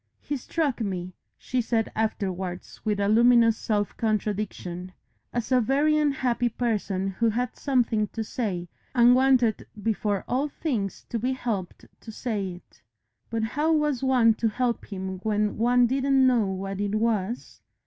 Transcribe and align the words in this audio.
"He 0.19 0.35
struck 0.35 0.81
me," 0.81 1.13
she 1.37 1.61
said 1.61 1.91
afterwards 1.95 2.81
with 2.83 2.99
a 2.99 3.07
luminous 3.07 3.55
self 3.55 3.95
contradiction, 3.97 4.93
"as 5.31 5.51
a 5.51 5.61
very 5.61 5.95
unhappy 5.95 6.49
person 6.49 7.09
who 7.09 7.29
had 7.29 7.55
something 7.55 8.07
to 8.07 8.23
say, 8.23 8.67
and 8.95 9.13
wanted 9.13 9.67
before 9.79 10.25
all 10.27 10.49
things 10.49 11.05
to 11.09 11.19
be 11.19 11.33
helped 11.33 11.85
to 11.99 12.11
say 12.11 12.47
it. 12.53 12.81
But 13.29 13.43
how 13.43 13.73
was 13.73 14.01
one 14.01 14.33
to 14.41 14.47
help 14.49 14.87
him 14.91 15.19
when 15.19 15.59
one 15.59 15.85
didn't 15.85 16.25
know 16.25 16.47
what 16.47 16.81
it 16.81 16.95
was?" 16.95 17.61